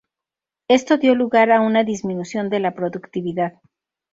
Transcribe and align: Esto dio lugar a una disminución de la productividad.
Esto 0.67 0.97
dio 0.97 1.13
lugar 1.13 1.51
a 1.51 1.61
una 1.61 1.83
disminución 1.83 2.49
de 2.49 2.59
la 2.59 2.73
productividad. 2.73 3.61